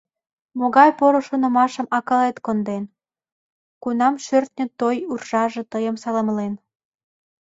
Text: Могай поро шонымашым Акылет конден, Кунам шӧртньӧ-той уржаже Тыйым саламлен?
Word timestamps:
Могай 0.59 0.89
поро 0.99 1.19
шонымашым 1.27 1.87
Акылет 1.97 2.37
конден, 2.45 2.83
Кунам 3.81 4.15
шӧртньӧ-той 4.25 4.97
уржаже 5.11 5.61
Тыйым 5.71 5.95
саламлен? 6.03 6.53